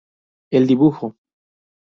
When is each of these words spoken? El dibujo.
El 0.51 0.65
dibujo. 0.65 1.15